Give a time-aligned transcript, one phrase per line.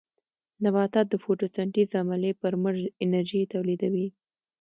[0.63, 4.07] نباتات د فوټوسنټیز عملیې پر مټ انرژي تولیدوي